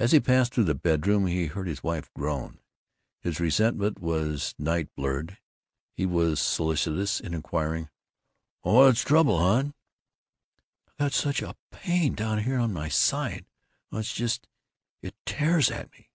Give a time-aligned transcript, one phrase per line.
[0.00, 2.58] As he passed through the bedroom he heard his wife groan.
[3.20, 5.38] His resentment was night blurred;
[5.94, 7.88] he was solicitous in inquiring,
[8.62, 9.74] "What's the trouble, hon?"
[10.88, 13.46] "I've got such a pain down here in my side
[13.92, 14.48] oh, it's just
[15.02, 16.10] it tears at me."